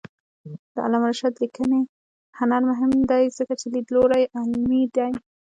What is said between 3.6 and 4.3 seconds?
لیدلوری